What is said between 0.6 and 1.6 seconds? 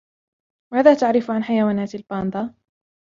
ماذا تعرف عن